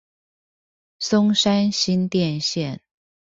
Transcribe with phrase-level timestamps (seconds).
[0.97, 2.79] 松山新店線